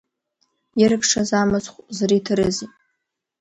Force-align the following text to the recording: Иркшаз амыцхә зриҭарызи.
Иркшаз 0.81 1.29
амыцхә 1.41 1.77
зриҭарызи. 1.97 2.67